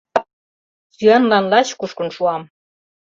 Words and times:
Сӱанлан 0.95 1.45
лач 1.51 1.67
кушкын 1.79 2.09
шуам. 2.15 2.41